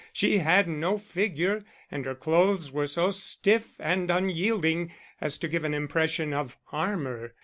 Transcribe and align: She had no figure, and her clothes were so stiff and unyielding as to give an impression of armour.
She 0.13 0.39
had 0.39 0.67
no 0.67 0.97
figure, 0.97 1.63
and 1.91 2.05
her 2.05 2.15
clothes 2.15 2.71
were 2.71 2.87
so 2.87 3.11
stiff 3.11 3.73
and 3.77 4.09
unyielding 4.09 4.91
as 5.21 5.37
to 5.37 5.47
give 5.47 5.63
an 5.63 5.75
impression 5.75 6.33
of 6.33 6.57
armour. 6.71 7.35